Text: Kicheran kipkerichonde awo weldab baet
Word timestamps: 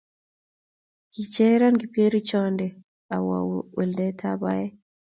Kicheran 1.11 1.75
kipkerichonde 1.81 2.67
awo 3.15 3.35
weldab 3.77 4.23
baet 4.43 4.73